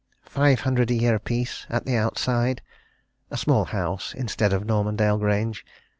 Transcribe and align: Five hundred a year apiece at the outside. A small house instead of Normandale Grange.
Five 0.25 0.61
hundred 0.61 0.89
a 0.89 0.95
year 0.95 1.13
apiece 1.13 1.67
at 1.69 1.85
the 1.85 1.95
outside. 1.95 2.63
A 3.29 3.37
small 3.37 3.65
house 3.65 4.15
instead 4.15 4.51
of 4.51 4.65
Normandale 4.65 5.19
Grange. 5.19 5.63